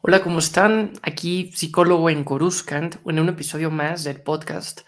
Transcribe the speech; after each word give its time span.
Hola, 0.00 0.22
¿cómo 0.22 0.38
están? 0.38 0.92
Aquí 1.02 1.50
psicólogo 1.52 2.08
en 2.08 2.22
Coruscant, 2.22 2.96
en 3.04 3.18
un 3.18 3.28
episodio 3.30 3.72
más 3.72 4.04
del 4.04 4.22
podcast, 4.22 4.82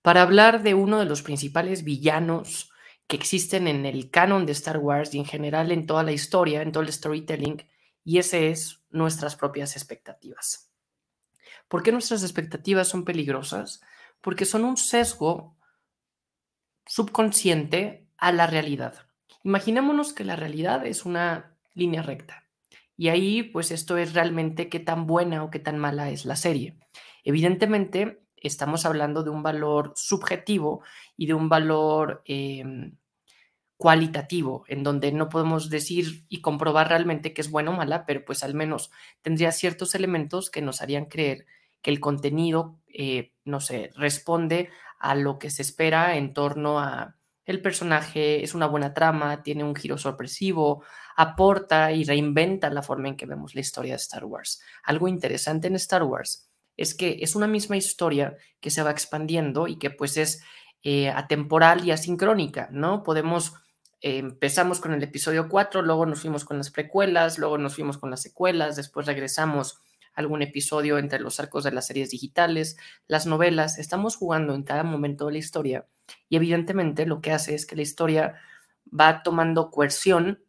para 0.00 0.22
hablar 0.22 0.62
de 0.62 0.72
uno 0.72 0.98
de 0.98 1.04
los 1.04 1.20
principales 1.20 1.84
villanos 1.84 2.72
que 3.06 3.14
existen 3.14 3.68
en 3.68 3.84
el 3.84 4.10
canon 4.10 4.46
de 4.46 4.52
Star 4.52 4.78
Wars 4.78 5.14
y 5.14 5.18
en 5.18 5.26
general 5.26 5.70
en 5.70 5.84
toda 5.86 6.02
la 6.02 6.12
historia, 6.12 6.62
en 6.62 6.72
todo 6.72 6.82
el 6.82 6.90
storytelling, 6.90 7.62
y 8.04 8.16
ese 8.16 8.50
es 8.50 8.82
nuestras 8.88 9.36
propias 9.36 9.76
expectativas. 9.76 10.72
¿Por 11.68 11.82
qué 11.82 11.92
nuestras 11.92 12.22
expectativas 12.22 12.88
son 12.88 13.04
peligrosas? 13.04 13.82
Porque 14.22 14.46
son 14.46 14.64
un 14.64 14.78
sesgo 14.78 15.58
subconsciente 16.86 18.08
a 18.16 18.32
la 18.32 18.46
realidad. 18.46 18.94
Imaginémonos 19.42 20.14
que 20.14 20.24
la 20.24 20.36
realidad 20.36 20.86
es 20.86 21.04
una 21.04 21.54
línea 21.74 22.00
recta 22.00 22.43
y 22.96 23.08
ahí, 23.08 23.42
pues 23.42 23.70
esto 23.70 23.96
es 23.96 24.14
realmente 24.14 24.68
qué 24.68 24.80
tan 24.80 25.06
buena 25.06 25.42
o 25.42 25.50
qué 25.50 25.58
tan 25.58 25.78
mala 25.78 26.10
es 26.10 26.24
la 26.24 26.36
serie. 26.36 26.76
Evidentemente, 27.24 28.22
estamos 28.36 28.86
hablando 28.86 29.22
de 29.22 29.30
un 29.30 29.42
valor 29.42 29.92
subjetivo 29.96 30.82
y 31.16 31.26
de 31.26 31.34
un 31.34 31.48
valor 31.48 32.22
em, 32.26 32.96
cualitativo, 33.76 34.64
en 34.68 34.82
donde 34.82 35.12
no 35.12 35.28
podemos 35.28 35.70
decir 35.70 36.24
y 36.28 36.40
comprobar 36.40 36.88
realmente 36.88 37.34
que 37.34 37.40
es 37.40 37.50
buena 37.50 37.70
o 37.70 37.74
mala, 37.74 38.06
pero 38.06 38.24
pues 38.24 38.44
al 38.44 38.54
menos 38.54 38.90
tendría 39.22 39.50
ciertos 39.52 39.94
elementos 39.94 40.50
que 40.50 40.62
nos 40.62 40.80
harían 40.80 41.06
creer 41.06 41.46
que 41.82 41.90
el 41.90 42.00
contenido, 42.00 42.80
eh, 42.88 43.32
no 43.44 43.60
sé, 43.60 43.90
responde 43.96 44.70
a 44.98 45.14
lo 45.14 45.38
que 45.38 45.50
se 45.50 45.62
espera 45.62 46.16
en 46.16 46.32
torno 46.32 46.78
a 46.78 47.16
el 47.44 47.60
personaje, 47.60 48.42
es 48.42 48.54
una 48.54 48.66
buena 48.66 48.94
trama, 48.94 49.42
tiene 49.42 49.64
un 49.64 49.74
giro 49.74 49.98
sorpresivo, 49.98 50.82
aporta 51.16 51.92
y 51.92 52.04
reinventa 52.04 52.70
la 52.70 52.82
forma 52.82 53.08
en 53.08 53.16
que 53.16 53.26
vemos 53.26 53.54
la 53.54 53.60
historia 53.60 53.92
de 53.92 53.98
Star 53.98 54.24
Wars. 54.24 54.60
Algo 54.82 55.08
interesante 55.08 55.68
en 55.68 55.76
Star 55.76 56.02
Wars 56.02 56.48
es 56.76 56.94
que 56.94 57.18
es 57.20 57.36
una 57.36 57.46
misma 57.46 57.76
historia 57.76 58.36
que 58.60 58.70
se 58.70 58.82
va 58.82 58.90
expandiendo 58.90 59.68
y 59.68 59.78
que 59.78 59.90
pues 59.90 60.16
es 60.16 60.42
eh, 60.82 61.08
atemporal 61.08 61.84
y 61.84 61.92
asincrónica, 61.92 62.68
¿no? 62.72 63.02
Podemos, 63.02 63.54
eh, 64.00 64.18
empezamos 64.18 64.80
con 64.80 64.92
el 64.92 65.02
episodio 65.02 65.48
4, 65.48 65.82
luego 65.82 66.04
nos 66.04 66.20
fuimos 66.20 66.44
con 66.44 66.58
las 66.58 66.70
precuelas, 66.70 67.38
luego 67.38 67.58
nos 67.58 67.74
fuimos 67.74 67.98
con 67.98 68.10
las 68.10 68.22
secuelas, 68.22 68.76
después 68.76 69.06
regresamos 69.06 69.78
a 70.14 70.20
algún 70.20 70.42
episodio 70.42 70.98
entre 70.98 71.20
los 71.20 71.40
arcos 71.40 71.64
de 71.64 71.72
las 71.72 71.86
series 71.86 72.10
digitales, 72.10 72.76
las 73.06 73.26
novelas, 73.26 73.78
estamos 73.78 74.16
jugando 74.16 74.54
en 74.54 74.62
cada 74.62 74.82
momento 74.82 75.26
de 75.26 75.32
la 75.32 75.38
historia 75.38 75.86
y 76.28 76.36
evidentemente 76.36 77.06
lo 77.06 77.20
que 77.20 77.32
hace 77.32 77.54
es 77.54 77.66
que 77.66 77.76
la 77.76 77.82
historia 77.82 78.34
va 78.88 79.22
tomando 79.22 79.70
coerción 79.70 80.43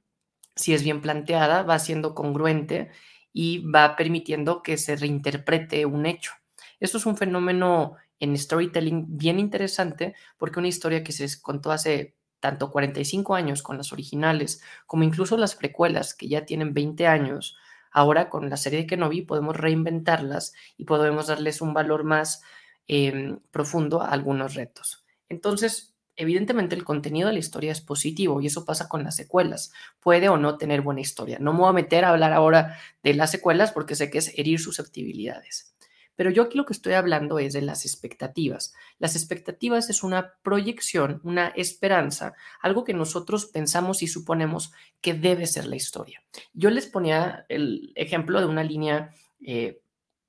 si 0.55 0.73
es 0.73 0.83
bien 0.83 1.01
planteada, 1.01 1.63
va 1.63 1.79
siendo 1.79 2.15
congruente 2.15 2.91
y 3.33 3.59
va 3.69 3.95
permitiendo 3.95 4.63
que 4.63 4.77
se 4.77 4.95
reinterprete 4.95 5.85
un 5.85 6.05
hecho. 6.05 6.31
Esto 6.79 6.97
es 6.97 7.05
un 7.05 7.17
fenómeno 7.17 7.95
en 8.19 8.37
storytelling 8.37 9.17
bien 9.17 9.39
interesante 9.39 10.15
porque 10.37 10.59
una 10.59 10.67
historia 10.67 11.03
que 11.03 11.11
se 11.11 11.41
contó 11.41 11.71
hace 11.71 12.15
tanto 12.39 12.71
45 12.71 13.35
años 13.35 13.63
con 13.63 13.77
las 13.77 13.91
originales 13.91 14.61
como 14.85 15.03
incluso 15.03 15.37
las 15.37 15.55
precuelas 15.55 16.13
que 16.13 16.27
ya 16.27 16.45
tienen 16.45 16.73
20 16.73 17.07
años, 17.07 17.57
ahora 17.91 18.29
con 18.29 18.49
la 18.49 18.57
serie 18.57 18.79
de 18.79 18.87
Kenobi 18.87 19.23
podemos 19.23 19.57
reinventarlas 19.57 20.53
y 20.77 20.85
podemos 20.85 21.27
darles 21.27 21.61
un 21.61 21.73
valor 21.73 22.03
más 22.03 22.43
em, 22.87 23.39
profundo 23.51 24.01
a 24.01 24.09
algunos 24.09 24.53
retos. 24.53 25.05
Entonces, 25.27 25.94
evidentemente 26.15 26.75
el 26.75 26.83
contenido 26.83 27.27
de 27.27 27.33
la 27.33 27.39
historia 27.39 27.71
es 27.71 27.81
positivo 27.81 28.41
y 28.41 28.47
eso 28.47 28.65
pasa 28.65 28.87
con 28.87 29.03
las 29.03 29.15
secuelas. 29.15 29.71
Puede 29.99 30.29
o 30.29 30.37
no 30.37 30.57
tener 30.57 30.81
buena 30.81 31.01
historia. 31.01 31.37
No 31.39 31.53
me 31.53 31.59
voy 31.59 31.69
a 31.69 31.73
meter 31.73 32.05
a 32.05 32.09
hablar 32.09 32.33
ahora 32.33 32.77
de 33.03 33.13
las 33.13 33.31
secuelas 33.31 33.71
porque 33.71 33.95
sé 33.95 34.09
que 34.09 34.19
es 34.19 34.37
herir 34.37 34.59
susceptibilidades. 34.59 35.75
Pero 36.15 36.29
yo 36.29 36.43
aquí 36.43 36.57
lo 36.57 36.65
que 36.65 36.73
estoy 36.73 36.93
hablando 36.93 37.39
es 37.39 37.53
de 37.53 37.61
las 37.61 37.85
expectativas. 37.85 38.73
Las 38.99 39.15
expectativas 39.15 39.89
es 39.89 40.03
una 40.03 40.35
proyección, 40.43 41.19
una 41.23 41.47
esperanza, 41.49 42.33
algo 42.61 42.83
que 42.83 42.93
nosotros 42.93 43.47
pensamos 43.47 44.01
y 44.01 44.07
suponemos 44.07 44.71
que 45.01 45.13
debe 45.13 45.45
ser 45.45 45.67
la 45.67 45.75
historia. 45.75 46.23
Yo 46.53 46.69
les 46.69 46.87
ponía 46.87 47.45
el 47.49 47.91
ejemplo 47.95 48.39
de 48.39 48.45
una 48.45 48.63
línea 48.63 49.09
eh, 49.45 49.81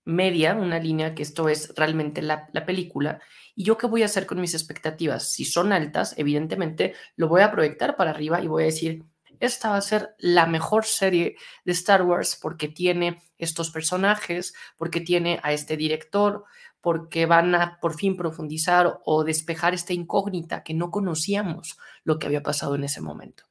media, 0.06 0.54
una 0.54 0.78
línea 0.78 1.14
que 1.14 1.22
esto 1.22 1.50
es 1.50 1.74
realmente 1.76 2.22
la, 2.22 2.48
película. 2.64 3.20
¿Y 3.54 3.64
yo 3.64 3.76
qué 3.76 3.86
voy 3.86 4.02
a 4.02 4.06
hacer 4.06 4.24
con 4.24 4.40
mis 4.40 4.54
expectativas? 4.54 5.30
Si 5.30 5.44
son 5.44 5.72
altas, 5.72 6.14
evidentemente 6.16 6.94
lo 7.16 7.28
voy 7.28 7.42
a 7.42 7.50
proyectar 7.50 7.96
para 7.96 8.12
arriba 8.12 8.40
y 8.40 8.46
voy 8.46 8.62
a 8.62 8.66
decir, 8.66 9.04
esta 9.40 9.70
va 9.70 9.76
a 9.76 9.82
ser 9.82 10.14
la 10.18 10.46
mejor 10.46 10.86
serie 10.86 11.36
de 11.64 11.72
Star 11.72 12.02
Wars 12.02 12.38
porque 12.40 12.68
tiene 12.68 13.20
estos 13.36 13.70
personajes, 13.70 14.54
porque 14.78 15.00
tiene 15.00 15.40
a 15.42 15.52
este 15.52 15.76
director, 15.76 16.44
porque 16.80 17.26
van 17.26 17.54
a 17.54 17.78
por 17.80 17.94
fin 17.94 18.16
profundizar 18.16 19.00
o 19.04 19.24
despejar 19.24 19.74
esta 19.74 19.92
incógnita 19.92 20.62
que 20.62 20.72
no 20.72 20.90
conocíamos 20.90 21.78
lo 22.04 22.18
que 22.18 22.28
había 22.28 22.44
pasado 22.44 22.76
en 22.76 22.84
ese 22.84 23.00
momento. 23.00 23.42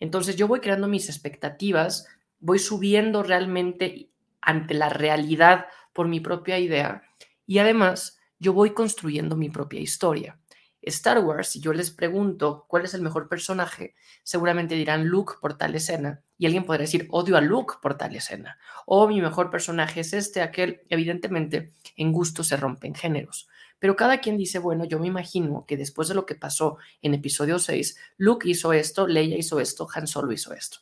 Entonces 0.00 0.36
yo 0.36 0.48
voy 0.48 0.60
creando 0.60 0.88
mis 0.88 1.08
expectativas, 1.08 2.08
voy 2.40 2.58
subiendo 2.58 3.22
realmente 3.22 4.10
ante 4.40 4.74
la 4.74 4.88
realidad 4.88 5.66
por 5.98 6.06
mi 6.06 6.20
propia 6.20 6.60
idea 6.60 7.02
y 7.44 7.58
además 7.58 8.20
yo 8.38 8.52
voy 8.52 8.70
construyendo 8.70 9.34
mi 9.34 9.50
propia 9.50 9.80
historia. 9.80 10.38
Star 10.80 11.18
Wars, 11.24 11.48
si 11.48 11.60
yo 11.60 11.72
les 11.72 11.90
pregunto 11.90 12.66
cuál 12.68 12.84
es 12.84 12.94
el 12.94 13.02
mejor 13.02 13.28
personaje, 13.28 13.96
seguramente 14.22 14.76
dirán 14.76 15.08
Luke 15.08 15.34
por 15.40 15.58
tal 15.58 15.74
escena 15.74 16.22
y 16.38 16.46
alguien 16.46 16.62
podrá 16.62 16.82
decir 16.82 17.08
odio 17.10 17.36
a 17.36 17.40
Luke 17.40 17.78
por 17.82 17.98
tal 17.98 18.14
escena 18.14 18.60
o 18.86 19.08
mi 19.08 19.20
mejor 19.20 19.50
personaje 19.50 20.02
es 20.02 20.12
este, 20.12 20.40
aquel, 20.40 20.82
evidentemente 20.88 21.72
en 21.96 22.12
gusto 22.12 22.44
se 22.44 22.56
rompen 22.56 22.94
géneros. 22.94 23.48
Pero 23.80 23.96
cada 23.96 24.18
quien 24.18 24.36
dice, 24.36 24.60
bueno, 24.60 24.84
yo 24.84 25.00
me 25.00 25.08
imagino 25.08 25.64
que 25.66 25.76
después 25.76 26.06
de 26.06 26.14
lo 26.14 26.26
que 26.26 26.36
pasó 26.36 26.78
en 27.02 27.14
episodio 27.14 27.58
6, 27.58 27.98
Luke 28.18 28.48
hizo 28.48 28.72
esto, 28.72 29.08
Leia 29.08 29.36
hizo 29.36 29.58
esto, 29.58 29.88
Han 29.92 30.06
Solo 30.06 30.30
hizo 30.30 30.54
esto. 30.54 30.78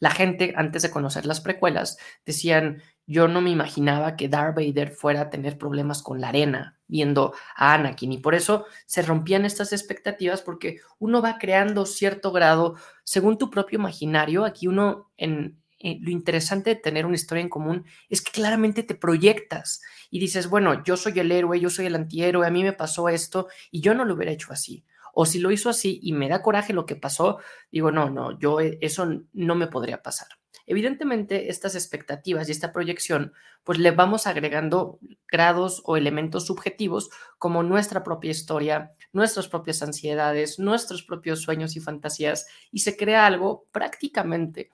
La 0.00 0.10
gente, 0.10 0.54
antes 0.56 0.82
de 0.82 0.90
conocer 0.90 1.26
las 1.26 1.40
precuelas, 1.40 1.98
decían, 2.24 2.82
yo 3.06 3.28
no 3.28 3.40
me 3.40 3.50
imaginaba 3.50 4.16
que 4.16 4.28
Darth 4.28 4.56
Vader 4.56 4.90
fuera 4.90 5.22
a 5.22 5.30
tener 5.30 5.58
problemas 5.58 6.02
con 6.02 6.20
la 6.20 6.28
arena 6.28 6.78
viendo 6.86 7.34
a 7.56 7.74
Anakin 7.74 8.12
y 8.12 8.18
por 8.18 8.34
eso 8.34 8.66
se 8.86 9.02
rompían 9.02 9.44
estas 9.44 9.72
expectativas 9.72 10.42
porque 10.42 10.78
uno 10.98 11.20
va 11.20 11.38
creando 11.38 11.86
cierto 11.86 12.32
grado 12.32 12.76
según 13.04 13.38
tu 13.38 13.50
propio 13.50 13.78
imaginario. 13.78 14.44
Aquí 14.44 14.68
uno 14.68 15.10
en, 15.16 15.62
lo 16.00 16.10
interesante 16.10 16.70
de 16.70 16.76
tener 16.76 17.04
una 17.04 17.14
historia 17.14 17.42
en 17.42 17.48
común 17.48 17.84
es 18.08 18.22
que 18.22 18.32
claramente 18.32 18.82
te 18.82 18.94
proyectas 18.94 19.82
y 20.10 20.18
dices, 20.18 20.48
bueno, 20.48 20.82
yo 20.84 20.96
soy 20.96 21.18
el 21.20 21.30
héroe, 21.30 21.60
yo 21.60 21.68
soy 21.68 21.86
el 21.86 21.94
antihéroe, 21.94 22.46
a 22.46 22.50
mí 22.50 22.62
me 22.62 22.72
pasó 22.72 23.08
esto 23.08 23.48
y 23.70 23.80
yo 23.80 23.94
no 23.94 24.04
lo 24.04 24.14
hubiera 24.14 24.32
hecho 24.32 24.52
así. 24.52 24.84
O 25.12 25.26
si 25.26 25.38
lo 25.38 25.52
hizo 25.52 25.68
así 25.68 26.00
y 26.02 26.12
me 26.12 26.28
da 26.28 26.42
coraje 26.42 26.72
lo 26.72 26.86
que 26.86 26.96
pasó, 26.96 27.38
digo, 27.70 27.92
no, 27.92 28.10
no, 28.10 28.38
yo 28.38 28.60
eh, 28.60 28.78
eso 28.80 29.06
no 29.32 29.54
me 29.54 29.68
podría 29.68 30.02
pasar. 30.02 30.28
Evidentemente, 30.66 31.50
estas 31.50 31.74
expectativas 31.74 32.48
y 32.48 32.52
esta 32.52 32.72
proyección, 32.72 33.34
pues 33.64 33.78
le 33.78 33.90
vamos 33.90 34.26
agregando 34.26 34.98
grados 35.30 35.82
o 35.84 35.96
elementos 35.98 36.46
subjetivos 36.46 37.10
como 37.38 37.62
nuestra 37.62 38.02
propia 38.02 38.30
historia, 38.30 38.92
nuestras 39.12 39.48
propias 39.48 39.82
ansiedades, 39.82 40.58
nuestros 40.58 41.02
propios 41.02 41.42
sueños 41.42 41.76
y 41.76 41.80
fantasías, 41.80 42.46
y 42.72 42.80
se 42.80 42.96
crea 42.96 43.26
algo 43.26 43.66
prácticamente 43.72 44.70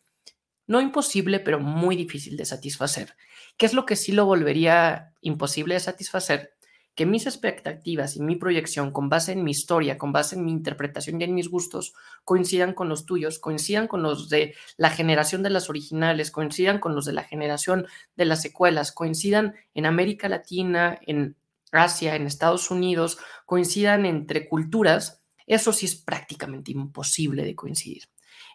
no 0.71 0.81
imposible, 0.81 1.41
pero 1.41 1.59
muy 1.59 1.97
difícil 1.97 2.37
de 2.37 2.45
satisfacer. 2.45 3.17
¿Qué 3.57 3.67
es 3.67 3.75
lo 3.75 3.87
que 3.87 3.97
sí 3.97 4.13
lo 4.13 4.25
volvería 4.25 5.13
imposible 5.21 5.75
de 5.75 5.81
satisfacer? 5.81 6.55
que 6.95 7.07
mis 7.07 7.25
expectativas 7.25 8.17
y 8.17 8.21
mi 8.21 8.37
proyección 8.37 8.91
con 8.91 9.09
base 9.09 9.33
en 9.33 9.43
mi 9.43 9.53
historia, 9.53 9.97
con 9.97 10.13
base 10.13 10.37
en 10.37 10.45
mi 10.45 10.51
interpretación 10.51 11.19
y 11.21 11.25
en 11.25 11.35
mis 11.35 11.49
gustos 11.49 11.95
coincidan 12.25 12.75
con 12.75 12.89
los 12.89 13.07
tuyos, 13.07 13.39
coincidan 13.39 13.87
con 13.87 14.03
los 14.03 14.29
de 14.29 14.55
la 14.77 14.91
generación 14.91 15.43
de 15.43 15.51
las 15.51 15.71
originales, 15.71 16.31
coincidan 16.31 16.79
con 16.79 16.95
los 16.95 17.07
de 17.07 17.13
la 17.13 17.23
generación 17.23 17.87
de 18.17 18.25
las 18.25 18.43
secuelas, 18.43 18.93
coincidan 18.93 19.55
en 19.73 19.87
América 19.87 20.29
Latina, 20.29 20.99
en 21.07 21.37
Asia, 21.73 22.17
en 22.17 22.27
Estados 22.27 22.71
Unidos, 22.71 23.19
coincidan 23.47 24.05
entre 24.05 24.47
culturas, 24.47 25.23
eso 25.47 25.73
sí 25.73 25.87
es 25.87 25.95
prácticamente 25.95 26.73
imposible 26.73 27.45
de 27.45 27.55
coincidir. 27.55 28.03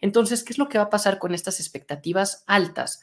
Entonces, 0.02 0.44
¿qué 0.44 0.54
es 0.54 0.58
lo 0.58 0.70
que 0.70 0.78
va 0.78 0.86
a 0.86 0.90
pasar 0.90 1.20
con 1.20 1.34
estas 1.34 1.60
expectativas 1.60 2.44
altas? 2.48 3.02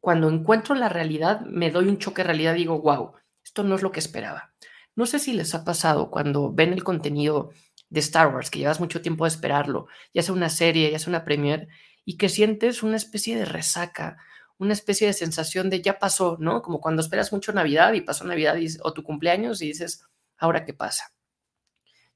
Cuando 0.00 0.28
encuentro 0.28 0.74
la 0.74 0.88
realidad, 0.88 1.40
me 1.42 1.70
doy 1.70 1.88
un 1.88 1.98
choque 1.98 2.22
de 2.22 2.28
realidad, 2.28 2.54
digo, 2.54 2.80
wow, 2.80 3.12
esto 3.44 3.62
no 3.62 3.74
es 3.74 3.82
lo 3.82 3.92
que 3.92 4.00
esperaba. 4.00 4.52
No 4.94 5.06
sé 5.06 5.18
si 5.18 5.32
les 5.32 5.54
ha 5.54 5.64
pasado 5.64 6.10
cuando 6.10 6.52
ven 6.52 6.72
el 6.72 6.84
contenido 6.84 7.50
de 7.88 8.00
Star 8.00 8.34
Wars, 8.34 8.50
que 8.50 8.58
llevas 8.58 8.80
mucho 8.80 9.02
tiempo 9.02 9.24
de 9.24 9.28
esperarlo, 9.28 9.86
ya 10.12 10.22
sea 10.22 10.34
una 10.34 10.48
serie, 10.48 10.90
ya 10.90 10.98
sea 10.98 11.10
una 11.10 11.24
premiere, 11.24 11.68
y 12.04 12.16
que 12.16 12.28
sientes 12.28 12.82
una 12.82 12.96
especie 12.96 13.36
de 13.36 13.44
resaca, 13.44 14.16
una 14.58 14.72
especie 14.72 15.06
de 15.06 15.12
sensación 15.12 15.70
de 15.70 15.82
ya 15.82 15.98
pasó, 15.98 16.36
¿no? 16.40 16.62
Como 16.62 16.80
cuando 16.80 17.02
esperas 17.02 17.32
mucho 17.32 17.52
Navidad 17.52 17.92
y 17.92 18.00
pasó 18.00 18.24
Navidad 18.24 18.56
o 18.82 18.92
tu 18.92 19.02
cumpleaños 19.02 19.62
y 19.62 19.68
dices, 19.68 20.04
¿ahora 20.36 20.64
qué 20.64 20.74
pasa? 20.74 21.12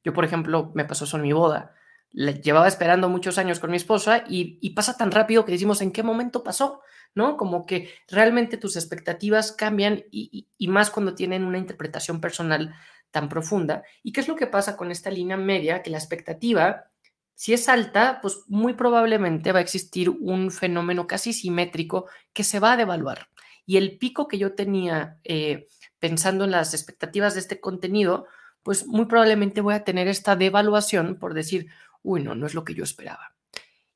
Yo, 0.02 0.12
por 0.12 0.24
ejemplo, 0.24 0.72
me 0.74 0.84
pasó 0.84 1.04
eso 1.04 1.16
en 1.16 1.24
mi 1.24 1.32
boda. 1.32 1.74
Llevaba 2.16 2.66
esperando 2.66 3.08
muchos 3.08 3.36
años 3.38 3.60
con 3.60 3.70
mi 3.70 3.76
esposa 3.76 4.24
y, 4.26 4.70
pasa 4.70 4.96
tan 4.96 5.10
rápido 5.10 5.44
que 5.44 5.52
decimos, 5.52 5.82
¿en 5.82 5.92
qué 5.92 6.02
momento 6.02 6.42
pasó? 6.42 6.80
¿No? 7.14 7.36
Como 7.36 7.66
que 7.66 7.90
realmente 8.08 8.56
tus 8.56 8.76
expectativas 8.76 9.52
cambian 9.52 10.04
y, 10.10 10.48
y 10.56 10.68
más 10.68 10.90
cuando 10.90 11.14
tienen 11.14 11.44
una 11.44 11.58
interpretación 11.58 12.20
personal 12.20 12.74
tan 13.10 13.28
profunda. 13.28 13.82
¿Y 14.02 14.12
qué 14.12 14.20
es 14.20 14.28
lo 14.28 14.36
que 14.36 14.46
pasa 14.46 14.76
con 14.76 14.90
esta 14.90 15.10
línea 15.10 15.36
media? 15.36 15.82
Que 15.82 15.90
la 15.90 15.98
expectativa, 15.98 16.90
si 17.34 17.52
es 17.52 17.68
alta, 17.68 18.18
pues 18.20 18.40
muy 18.48 18.74
probablemente 18.74 19.52
va 19.52 19.58
a 19.58 19.62
existir 19.62 20.10
un 20.10 20.50
fenómeno 20.50 21.06
casi 21.06 21.32
simétrico 21.32 22.06
que 22.32 22.44
se 22.44 22.60
va 22.60 22.72
a 22.72 22.76
devaluar. 22.76 23.28
Y 23.66 23.76
el 23.76 23.98
pico 23.98 24.28
que 24.28 24.38
yo 24.38 24.54
tenía 24.54 25.18
eh, 25.24 25.66
pensando 25.98 26.44
en 26.44 26.50
las 26.50 26.72
expectativas 26.72 27.34
de 27.34 27.40
este 27.40 27.60
contenido, 27.60 28.26
pues 28.62 28.86
muy 28.86 29.06
probablemente 29.06 29.60
voy 29.60 29.74
a 29.74 29.84
tener 29.84 30.08
esta 30.08 30.36
devaluación 30.36 31.18
por 31.18 31.34
decir, 31.34 31.68
uy, 32.06 32.22
no, 32.22 32.46
es 32.46 32.54
lo 32.54 32.64
que 32.64 32.74
yo 32.74 32.84
esperaba. 32.84 33.34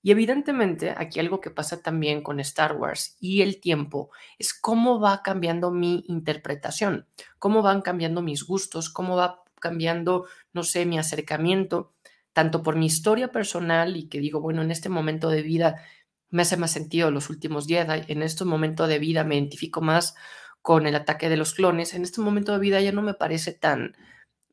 Y 0.02 0.10
evidentemente 0.10 0.94
aquí 0.96 1.20
algo 1.20 1.40
que 1.40 1.50
pasa 1.50 1.82
también 1.82 2.22
con 2.22 2.40
Star 2.40 2.74
Wars 2.76 3.16
y 3.20 3.42
el 3.42 3.60
tiempo 3.60 4.10
es 4.38 4.52
cómo 4.52 4.98
va 4.98 5.22
cambiando 5.22 5.70
mi 5.70 6.04
interpretación, 6.08 7.06
cómo 7.38 7.62
van 7.62 7.82
cambiando 7.82 8.22
mis 8.22 8.44
gustos, 8.44 8.88
cómo 8.88 9.14
va 9.14 9.42
cambiando, 9.60 10.26
no 10.54 10.64
sé, 10.64 10.86
mi 10.86 10.98
acercamiento, 10.98 11.92
tanto 12.32 12.62
por 12.62 12.76
mi 12.76 12.86
historia 12.86 13.30
personal 13.30 13.96
y 13.96 14.08
que 14.08 14.20
digo, 14.20 14.40
bueno, 14.40 14.62
en 14.62 14.70
este 14.70 14.88
momento 14.88 15.28
de 15.28 15.42
vida 15.42 15.82
me 16.30 16.42
hace 16.42 16.56
más 16.56 16.70
sentido 16.70 17.10
los 17.10 17.28
últimos 17.28 17.66
días, 17.66 17.86
en 18.08 18.22
este 18.22 18.44
momento 18.44 18.86
de 18.86 18.98
vida 18.98 19.22
me 19.22 19.36
identifico 19.36 19.82
más 19.82 20.14
con 20.62 20.86
el 20.86 20.94
ataque 20.94 21.28
de 21.28 21.36
los 21.36 21.54
clones, 21.54 21.94
en 21.94 22.02
este 22.02 22.20
momento 22.20 22.52
de 22.52 22.58
vida 22.58 22.80
ya 22.80 22.92
no 22.92 23.02
me 23.02 23.14
parece 23.14 23.52
tan, 23.52 23.96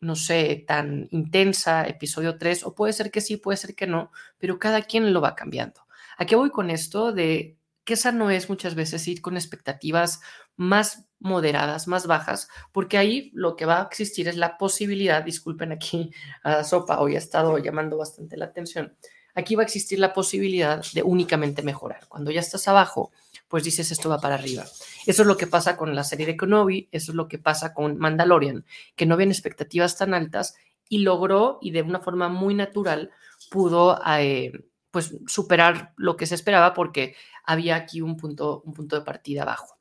no 0.02 0.16
sé, 0.16 0.64
tan 0.68 1.08
intensa, 1.12 1.86
episodio 1.88 2.38
3, 2.38 2.66
o 2.66 2.76
puede 2.76 2.94
ser 2.94 3.12
que 3.12 3.22
sí, 3.22 3.38
puede 3.38 3.58
ser 3.58 3.76
que 3.76 3.88
no, 3.88 4.12
pero 4.38 4.60
cada 4.60 4.82
quien 4.82 5.14
lo 5.14 5.22
va 5.22 5.36
cambiando. 5.36 5.82
¿A 6.18 6.26
qué 6.26 6.36
voy 6.36 6.50
con 6.50 6.70
esto? 6.70 7.12
De 7.12 7.58
que 7.84 7.94
esa 7.94 8.12
no 8.12 8.30
es 8.30 8.50
muchas 8.50 8.76
veces 8.76 9.08
ir 9.08 9.22
con 9.22 9.38
expectativas 9.38 10.20
más 10.58 11.08
moderadas, 11.20 11.88
más 11.88 12.06
bajas, 12.06 12.50
porque 12.72 12.98
ahí 12.98 13.32
lo 13.34 13.56
que 13.56 13.66
va 13.66 13.82
a 13.82 13.86
existir 13.86 14.28
es 14.28 14.36
la 14.36 14.58
posibilidad, 14.58 15.24
disculpen 15.24 15.72
aquí 15.72 16.12
a 16.44 16.64
Sopa, 16.64 17.00
hoy 17.00 17.16
ha 17.16 17.20
estado 17.20 17.58
llamando 17.58 17.98
bastante 17.98 18.36
la 18.38 18.46
atención, 18.46 18.96
aquí 19.34 19.56
va 19.56 19.64
a 19.64 19.66
existir 19.66 20.00
la 20.00 20.14
posibilidad 20.14 20.84
de 20.94 21.04
únicamente 21.04 21.62
mejorar. 21.62 22.08
Cuando 22.08 22.30
ya 22.32 22.42
estás 22.42 22.68
abajo, 22.68 23.12
pues 23.48 23.64
dices 23.64 23.92
esto 23.92 24.10
va 24.10 24.20
para 24.20 24.36
arriba. 24.36 24.66
Eso 25.06 25.22
es 25.22 25.28
lo 25.28 25.38
que 25.38 25.48
pasa 25.48 25.78
con 25.78 25.96
la 25.96 26.04
serie 26.04 26.26
de 26.26 26.38
Kenobi, 26.38 26.90
eso 26.92 27.12
es 27.12 27.16
lo 27.16 27.28
que 27.28 27.40
pasa 27.40 27.74
con 27.74 27.98
Mandalorian, 27.98 28.66
que 28.96 29.06
no 29.06 29.16
habían 29.16 29.32
expectativas 29.32 29.98
tan 29.98 30.14
altas 30.14 30.56
y 30.90 31.00
logró 31.00 31.60
y 31.62 31.72
de 31.72 31.82
una 31.82 32.00
forma 32.00 32.30
muy 32.30 32.54
natural 32.54 33.12
pudo 33.50 34.00
eh, 34.18 34.52
pues 34.92 35.16
superar 35.28 35.94
lo 35.98 36.18
que 36.18 36.26
se 36.26 36.36
esperaba 36.36 36.74
porque 36.74 37.16
había 37.44 37.76
aquí 37.76 38.02
un 38.02 38.18
punto, 38.18 38.62
un 38.66 38.74
punto 38.74 38.98
de 38.98 39.06
partida 39.06 39.46
bajo. 39.46 39.78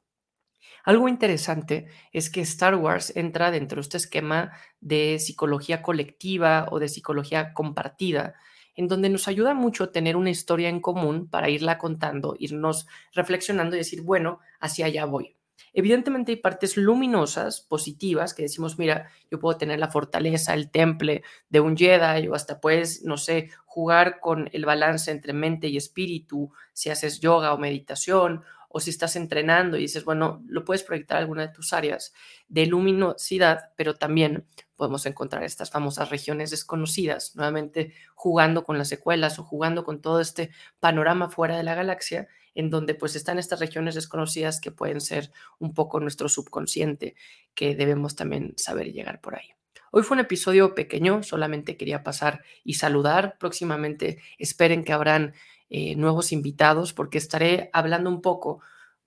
Algo 0.85 1.09
interesante 1.09 1.89
es 2.13 2.31
que 2.31 2.41
Star 2.43 2.77
Wars 2.77 3.13
entra 3.17 3.51
dentro 3.51 3.77
de 3.77 3.81
este 3.83 3.97
esquema 3.97 4.53
de 4.81 5.19
psicología 5.19 5.83
colectiva 5.83 6.69
o 6.71 6.79
de 6.79 6.89
psicología 6.89 7.53
compartida, 7.55 8.35
en 8.77 8.89
donde 8.89 9.09
nos 9.09 9.27
ayuda 9.27 9.55
mucho 9.55 9.89
tener 9.89 10.17
una 10.17 10.31
historia 10.31 10.69
en 10.69 10.81
común 10.81 11.29
para 11.29 11.49
irla 11.49 11.79
contando, 11.79 12.37
irnos 12.39 12.87
reflexionando 13.13 13.75
y 13.75 13.79
decir, 13.79 14.03
bueno, 14.03 14.41
hacia 14.61 14.87
allá 14.87 15.07
voy. 15.07 15.37
Evidentemente 15.73 16.33
hay 16.33 16.37
partes 16.37 16.77
luminosas, 16.77 17.61
positivas, 17.61 18.33
que 18.33 18.43
decimos, 18.43 18.79
mira, 18.79 19.11
yo 19.31 19.39
puedo 19.39 19.59
tener 19.59 19.79
la 19.79 19.91
fortaleza, 19.91 20.55
el 20.55 20.71
temple 20.71 21.23
de 21.51 21.61
un 21.61 21.77
Jedi, 21.77 22.29
o 22.29 22.35
hasta 22.35 22.61
puedes, 22.61 23.03
no 23.05 23.17
sé, 23.17 23.51
jugar 23.67 24.21
con 24.21 24.49
el 24.53 24.65
balance 24.65 25.11
entre 25.11 25.35
mente 25.35 25.69
y 25.69 25.77
espíritu, 25.77 26.51
si 26.73 26.89
haces 26.89 27.21
yoga 27.21 27.53
o 27.53 27.59
meditación, 27.59 28.43
o 28.77 28.81
si 28.81 28.91
estás 28.91 29.17
entrenando 29.17 29.79
y 29.79 29.81
dices, 29.81 30.05
bueno, 30.05 30.45
lo 30.47 30.63
puedes 30.63 30.83
proyectar 30.83 31.17
a 31.17 31.21
alguna 31.21 31.47
de 31.47 31.55
tus 31.55 31.73
áreas 31.73 32.13
de 32.47 32.67
luminosidad, 32.67 33.71
pero 33.75 33.95
también 33.95 34.45
podemos 34.77 35.07
encontrar 35.07 35.45
estas 35.45 35.71
famosas 35.71 36.11
regiones 36.11 36.51
desconocidas, 36.51 37.35
nuevamente 37.37 37.95
jugando 38.15 38.65
con 38.65 38.77
las 38.77 38.89
secuelas 38.89 39.39
o 39.39 39.45
jugando 39.45 39.83
con 39.83 40.03
todo 40.03 40.21
este 40.21 40.51
panorama 40.79 41.31
fuera 41.31 41.57
de 41.57 41.63
la 41.63 41.75
galaxia, 41.75 42.29
en 42.55 42.69
donde 42.69 42.95
pues 42.95 43.17
están 43.17 43.39
estas 43.39 43.61
regiones 43.61 43.95
desconocidas 43.95 44.61
que 44.61 44.73
pueden 44.73 45.01
ser 45.01 45.33
un 45.59 45.73
poco 45.73 45.99
nuestro 45.99 46.29
subconsciente, 46.29 47.15
que 47.55 47.77
debemos 47.77 48.15
también 48.15 48.53
saber 48.59 48.93
llegar 48.93 49.23
por 49.23 49.37
ahí. 49.37 49.49
Hoy 49.91 50.03
fue 50.03 50.17
un 50.17 50.21
episodio 50.21 50.75
pequeño, 50.75 51.23
solamente 51.23 51.79
quería 51.79 52.03
pasar 52.03 52.43
y 52.63 52.75
saludar. 52.75 53.39
Próximamente 53.39 54.21
esperen 54.37 54.85
que 54.85 54.93
habrán 54.93 55.33
eh, 55.69 55.97
nuevos 55.97 56.33
invitados 56.33 56.93
porque 56.93 57.19
estaré 57.19 57.71
hablando 57.73 58.11
un 58.11 58.23
poco, 58.23 58.61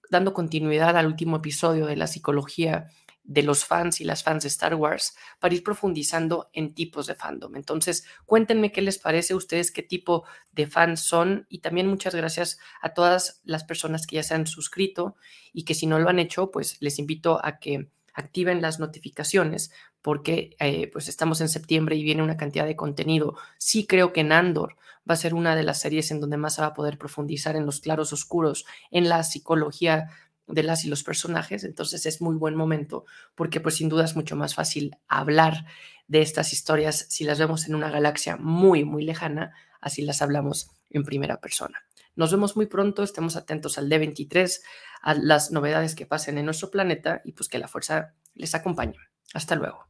dando 0.10 0.34
continuidad 0.34 0.98
al 0.98 1.08
último 1.08 1.38
episodio 1.38 1.86
de 1.86 1.96
la 1.96 2.08
psicología 2.08 2.88
de 3.24 3.44
los 3.44 3.64
fans 3.64 4.02
y 4.02 4.06
las 4.06 4.24
fans 4.24 4.42
de 4.42 4.50
Star 4.50 4.74
Wars 4.74 5.16
para 5.40 5.54
ir 5.54 5.64
profundizando 5.64 6.50
en 6.52 6.74
tipos 6.74 7.06
de 7.06 7.14
fandom. 7.14 7.56
Entonces, 7.56 8.04
cuéntenme 8.26 8.72
qué 8.72 8.82
les 8.82 8.98
parece 8.98 9.34
a 9.34 9.36
ustedes, 9.36 9.72
qué 9.72 9.84
tipo 9.84 10.26
de 10.52 10.66
fans 10.66 11.02
son 11.02 11.46
y 11.48 11.60
también 11.60 11.88
muchas 11.88 12.16
gracias 12.16 12.58
a 12.82 12.96
todas 12.96 13.42
las 13.44 13.64
personas 13.64 14.08
que 14.08 14.16
ya 14.16 14.24
se 14.24 14.34
han 14.34 14.48
suscrito 14.48 15.16
y 15.54 15.64
que 15.64 15.76
si 15.76 15.86
no 15.86 16.00
lo 16.00 16.10
han 16.10 16.18
hecho, 16.18 16.50
pues 16.50 16.78
les 16.82 16.98
invito 16.98 17.40
a 17.46 17.60
que 17.60 17.92
activen 18.19 18.62
las 18.62 18.80
notificaciones 18.80 19.71
porque 20.01 20.56
eh, 20.60 20.89
pues 20.92 21.10
estamos 21.10 21.42
en 21.42 21.50
septiembre 21.50 21.95
y 21.95 22.04
viene 22.04 22.24
una 22.24 22.38
cantidad 22.38 22.66
de 22.66 22.75
contenido. 22.75 23.36
Sí 23.57 23.86
creo 23.86 24.13
que 24.13 24.24
Nandor 24.24 24.75
va 25.10 25.13
a 25.13 25.18
ser 25.18 25.33
una 25.33 25.56
de 25.56 25.63
las 25.63 25.80
series 25.80 26.12
en 26.12 26.21
donde 26.21 26.38
más 26.38 26.56
se 26.56 26.62
va 26.62 26.68
a 26.68 26.74
poder 26.74 26.98
profundizar 26.98 27.56
en 27.56 27.66
los 27.66 27.80
claros 27.80 28.13
oscuros, 28.13 28.66
en 28.92 29.10
la 29.10 29.24
psicología 29.24 30.10
de 30.50 30.63
las 30.63 30.83
y 30.83 30.89
los 30.89 31.04
personajes, 31.04 31.63
entonces 31.63 32.06
es 32.07 32.21
muy 32.21 32.36
buen 32.36 32.56
momento 32.56 33.06
porque 33.36 33.60
pues 33.60 33.75
sin 33.75 33.88
duda 33.88 34.06
es 34.06 34.16
mucho 34.16 34.36
más 34.36 34.56
fácil 34.56 34.98
hablar 35.07 35.66
de 36.07 36.21
estas 36.21 36.54
historias 36.54 37.06
si 37.10 37.24
las 37.24 37.38
vemos 37.38 37.68
en 37.68 37.75
una 37.75 37.92
galaxia 37.92 38.36
muy, 38.36 38.83
muy 38.83 39.04
lejana, 39.04 39.54
así 39.80 40.01
las 40.01 40.21
hablamos 40.24 40.71
en 40.89 41.04
primera 41.04 41.39
persona. 41.39 41.83
Nos 42.19 42.33
vemos 42.33 42.57
muy 42.57 42.66
pronto, 42.66 43.01
estemos 43.01 43.38
atentos 43.38 43.77
al 43.77 43.89
D23, 43.89 44.60
a 45.04 45.13
las 45.13 45.51
novedades 45.51 45.95
que 45.95 46.06
pasen 46.06 46.38
en 46.38 46.44
nuestro 46.44 46.69
planeta 46.69 47.21
y 47.24 47.31
pues 47.31 47.48
que 47.48 47.60
la 47.60 47.69
fuerza 47.69 48.13
les 48.33 48.54
acompañe. 48.56 48.98
Hasta 49.33 49.56
luego. 49.56 49.89